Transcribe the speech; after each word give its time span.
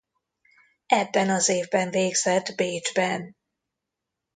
Ebben 0.87 1.29
az 1.29 1.49
évben 1.49 1.89
végzett 1.89 2.55
Bécsben. 2.55 3.37